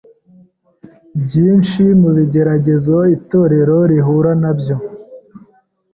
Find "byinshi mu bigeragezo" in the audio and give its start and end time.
1.23-2.95